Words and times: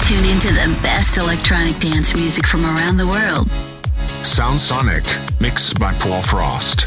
Tune 0.00 0.24
into 0.24 0.48
the 0.48 0.74
best 0.82 1.18
electronic 1.18 1.78
dance 1.80 2.14
music 2.16 2.46
from 2.46 2.64
around 2.64 2.96
the 2.96 3.06
world. 3.06 3.50
Sound 4.24 4.58
Sonic, 4.58 5.04
mixed 5.38 5.78
by 5.78 5.92
Paul 5.94 6.22
Frost. 6.22 6.86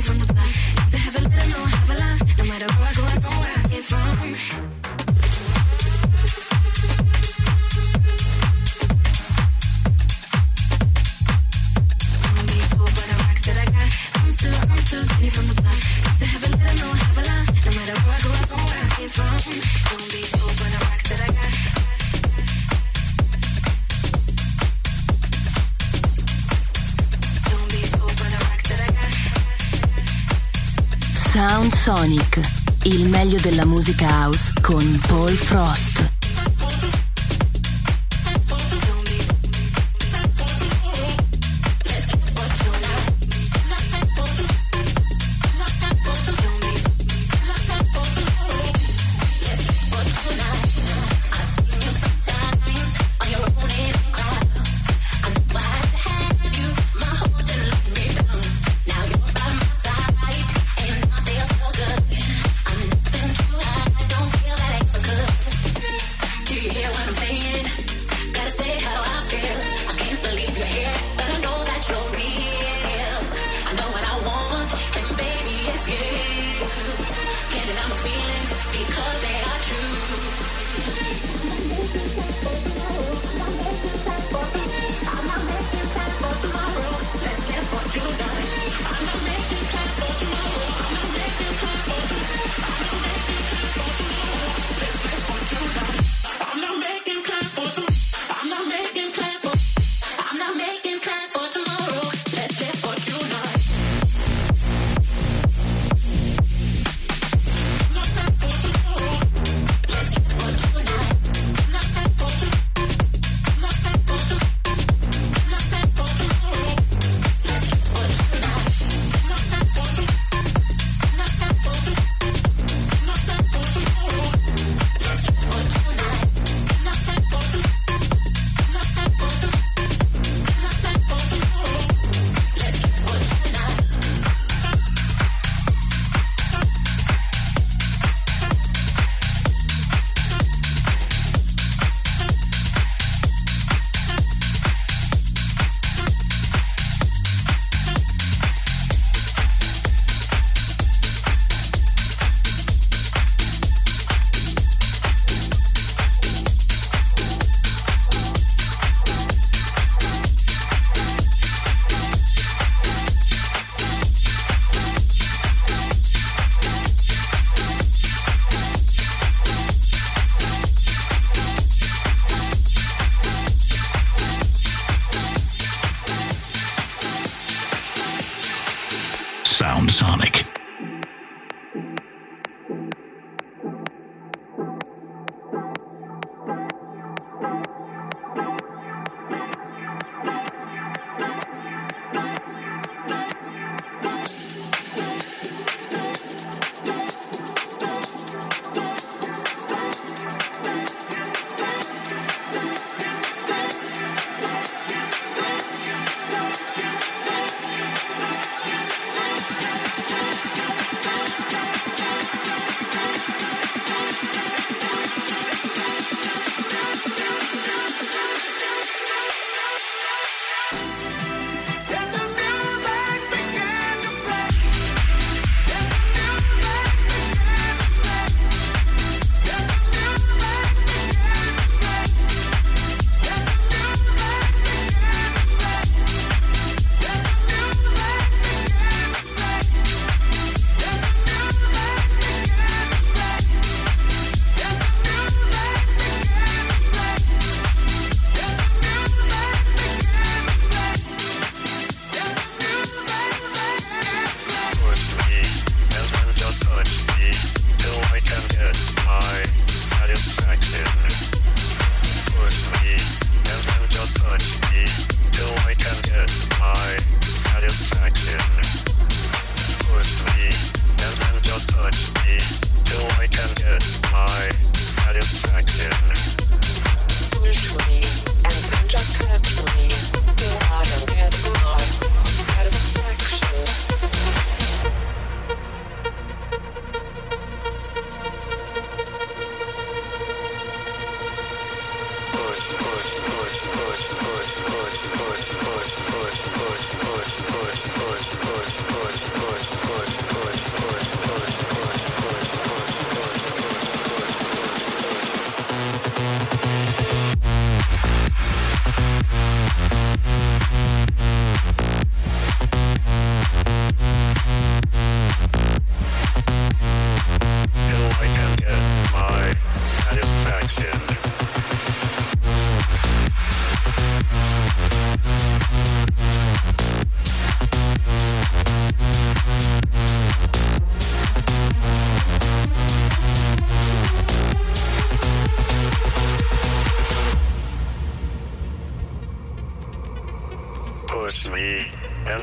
me 0.00 0.06
from 0.06 0.18
the 0.18 0.32
back. 0.32 0.46
Used 0.46 0.92
to 0.92 0.98
have 0.98 1.16
a 1.16 1.28
little, 1.28 1.48
no, 1.50 1.64
have 1.64 1.90
a 1.90 1.94
lot. 1.94 2.38
No 2.38 2.44
matter 2.44 2.66
where 2.74 2.88
I 2.88 2.94
go, 2.94 3.02
I 3.02 3.18
know 3.18 3.36
where 3.40 3.58
I 3.58 3.68
came 3.68 3.82
from. 3.82 4.79
Sonic, 31.80 32.38
il 32.82 33.08
meglio 33.08 33.38
della 33.40 33.64
musica 33.64 34.06
house 34.06 34.52
con 34.60 35.00
Paul 35.08 35.30
Frost. 35.30 36.09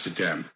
Sound 0.00 0.49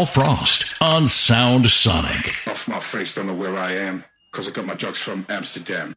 Paul 0.00 0.06
Frost 0.06 0.74
on 0.80 1.08
Sound 1.08 1.68
Sonic. 1.68 2.34
Off 2.46 2.66
my 2.66 2.80
face, 2.80 3.14
don't 3.14 3.26
know 3.26 3.34
where 3.34 3.58
I 3.58 3.72
am, 3.72 4.02
because 4.32 4.48
I 4.48 4.50
got 4.50 4.64
my 4.64 4.72
drugs 4.72 4.98
from 4.98 5.26
Amsterdam. 5.28 5.92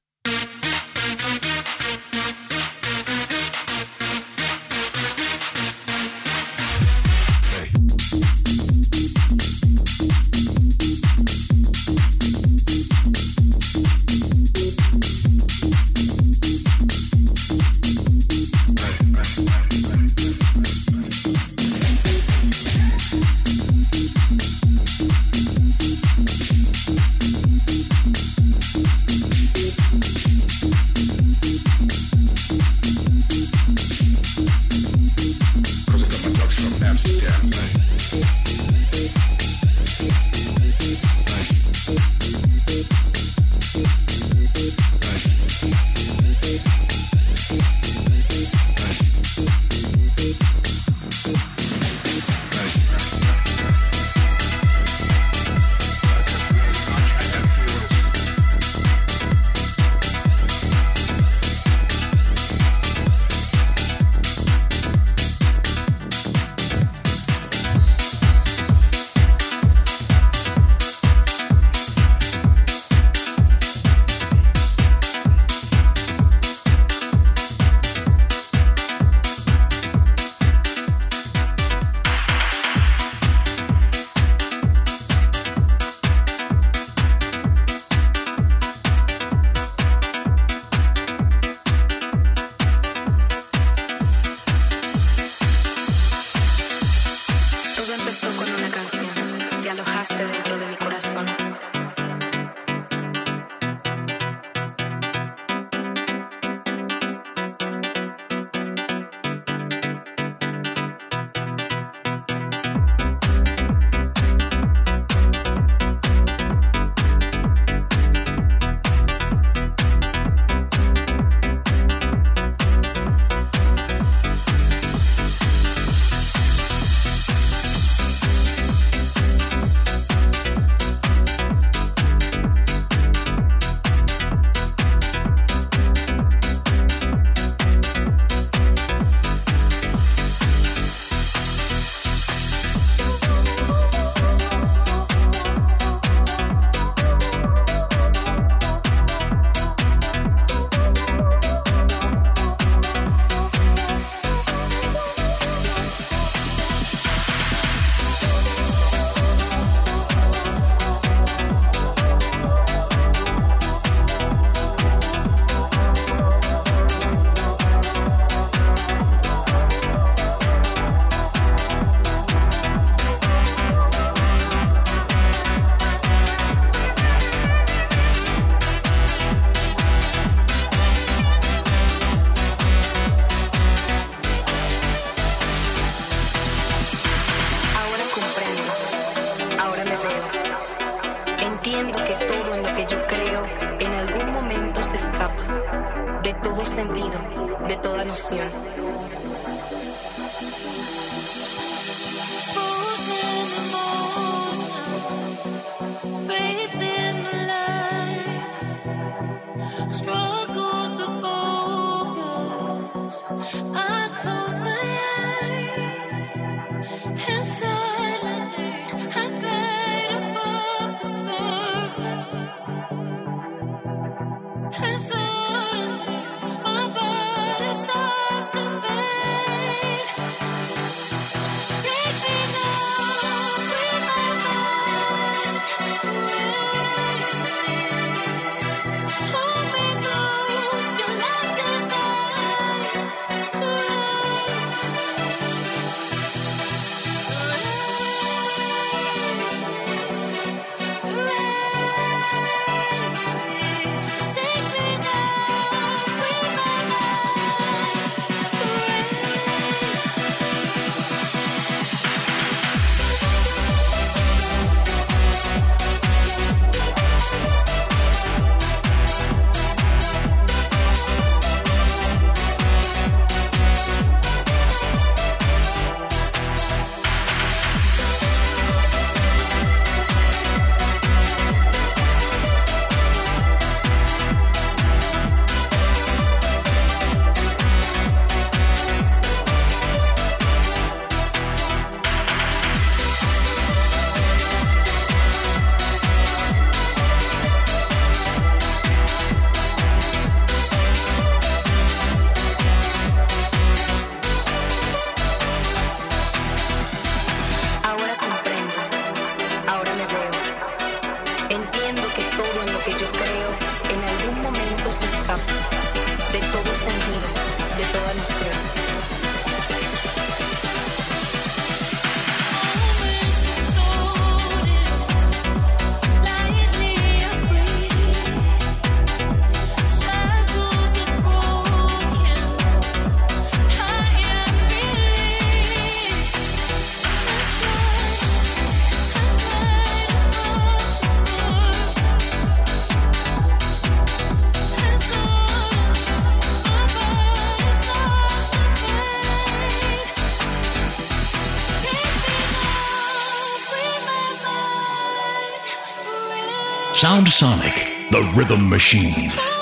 Sonic, 357.43 357.75
the 358.09 358.21
rhythm 358.37 358.69
machine. 358.69 359.52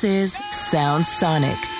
This 0.00 0.40
is 0.40 0.44
Sound 0.50 1.04
Sonic. 1.04 1.79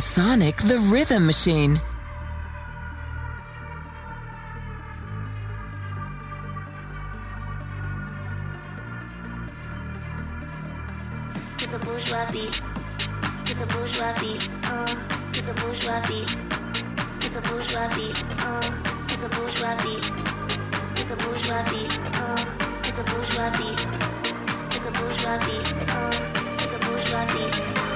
Sound 0.00 0.42
Sonic 0.42 0.56
the 0.56 0.78
Rhythm 0.92 1.24
Machine. 1.26 1.80
Beat, 14.20 14.48
uh, 14.64 14.86
to 15.32 15.42
the 15.42 15.52
bourgeois 15.60 16.00
beat, 16.08 16.36
to 17.20 17.30
the 17.32 17.40
bourgeois 17.48 17.88
beat, 17.94 18.24
uh, 18.38 18.60
to 19.06 19.20
the 19.20 19.28
bourgeois 19.36 19.76
beat, 19.82 20.02
to 20.94 21.08
the 21.08 21.16
bourgeois 21.16 21.62
beat, 21.70 21.98
uh, 22.14 22.36
to 22.82 22.92
the 22.96 23.02
bourgeois 24.98 25.38
beat, 25.46 25.74
uh, 25.88 26.10
to 26.56 26.68
the 26.68 26.78
bourgeois 26.86 27.26
beat. 27.32 27.95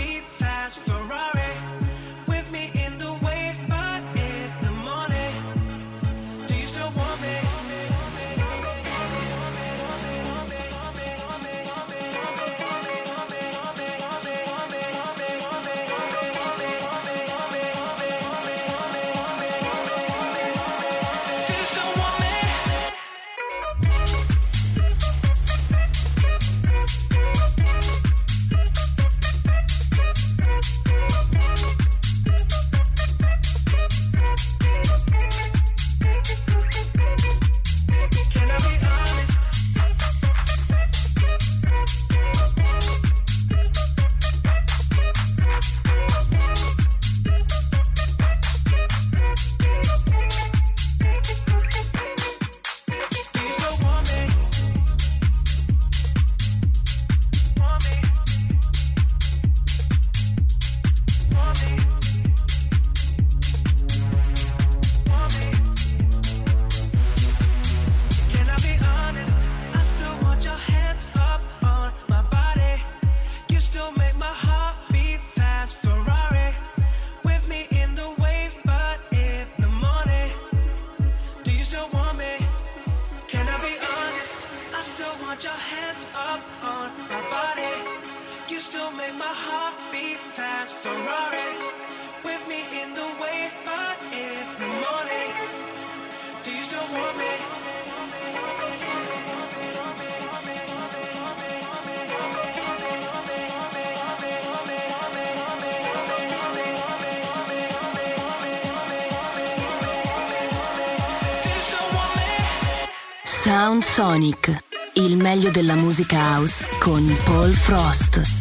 Sonic, 113.81 114.55
il 114.93 115.17
meglio 115.17 115.49
della 115.49 115.75
musica 115.75 116.35
house 116.35 116.65
con 116.79 117.15
Paul 117.25 117.51
Frost. 117.51 118.40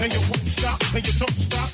and 0.00 0.12
you 0.12 0.20
won't 0.20 0.48
stop, 0.48 0.80
and 0.94 1.06
you 1.06 1.12
don't 1.18 1.30
stop. 1.30 1.67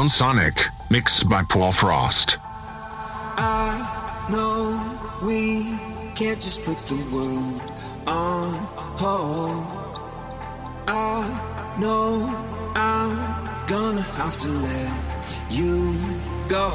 Sound 0.00 0.10
Sonic, 0.10 0.68
mixed 0.88 1.28
by 1.28 1.42
Paul 1.42 1.72
Frost. 1.72 2.38
I 3.36 4.26
know 4.30 4.80
we 5.22 5.76
can't 6.14 6.40
just 6.40 6.64
put 6.64 6.78
the 6.88 6.96
world 7.12 7.60
on 8.06 8.54
hold. 8.96 10.00
I 10.88 11.76
know 11.78 12.32
I'm 12.74 13.66
gonna 13.66 14.00
have 14.00 14.38
to 14.38 14.48
let 14.48 14.92
you 15.50 15.92
go. 16.48 16.70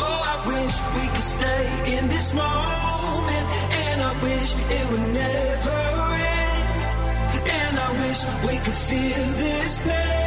Oh, 0.00 0.20
I 0.32 0.36
wish 0.48 0.74
we 0.96 1.04
could 1.12 1.28
stay 1.36 1.98
in 1.98 2.08
this 2.08 2.32
moment, 2.32 3.46
and 3.84 4.00
I 4.00 4.12
wish 4.22 4.54
it 4.78 4.90
would 4.90 5.06
never 5.12 5.80
end. 6.16 7.50
And 7.60 7.78
I 7.78 7.90
wish 8.00 8.24
we 8.46 8.56
could 8.64 8.80
feel 8.88 9.22
this 9.36 9.80
paradise 9.80 10.21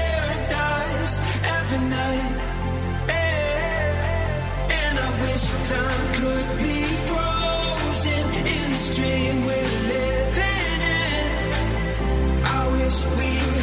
Eh. 3.09 3.55
And 4.77 4.99
I 4.99 5.09
wish 5.23 5.45
time 5.69 6.05
could 6.13 6.49
be 6.61 6.81
frozen 7.09 8.25
in 8.53 8.69
dream 8.95 9.35
we're 9.47 9.73
living 9.93 10.81
in. 11.01 11.29
I 12.45 12.61
wish 12.77 12.97
we 13.17 13.54